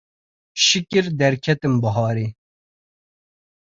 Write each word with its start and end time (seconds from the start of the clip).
Şikir 0.63 1.05
derketim 1.19 1.73
biharê 1.81 2.27